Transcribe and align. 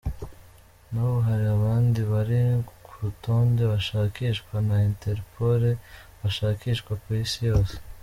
N’ubu 0.91 1.17
hari 1.27 1.45
abandi 1.57 1.99
bari 2.11 2.39
ku 2.85 2.91
rutonde 3.03 3.61
bashakishwa 3.71 4.55
na 4.67 4.77
Interpol, 4.89 5.61
bashakishwa 6.19 6.91
ku 7.03 7.07
Isi 7.25 7.39
yose. 7.49 7.75